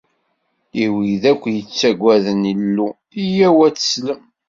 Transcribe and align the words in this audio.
A 0.83 0.85
wid 0.93 1.23
akk 1.31 1.43
yettaggaden 1.55 2.41
Illu, 2.51 2.87
yyaw 3.29 3.57
ad 3.67 3.75
teslem. 3.77 4.21